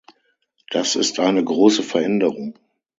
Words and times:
Das 0.71 0.95
ist 0.95 1.19
eine 1.19 1.43
große 1.43 1.83
Veränderung. 1.83 2.57